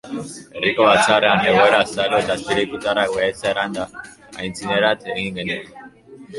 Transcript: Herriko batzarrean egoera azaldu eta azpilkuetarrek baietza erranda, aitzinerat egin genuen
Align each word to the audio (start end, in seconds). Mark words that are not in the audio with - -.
Herriko 0.59 0.87
batzarrean 0.87 1.45
egoera 1.49 1.81
azaldu 1.87 2.17
eta 2.23 2.37
azpilkuetarrek 2.39 3.15
baietza 3.19 3.47
erranda, 3.55 3.87
aitzinerat 4.41 5.09
egin 5.15 5.41
genuen 5.41 5.73